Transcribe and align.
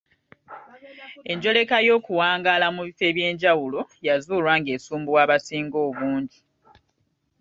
Enjoleka 1.31 1.77
y’okuwangaala 1.87 2.67
mu 2.75 2.81
bifo 2.87 3.03
eby’enjawulo 3.11 3.79
yazuulwa 4.07 4.53
ng’esumbuwa 4.59 5.19
abasinga 5.25 5.77
obungi. 5.87 6.39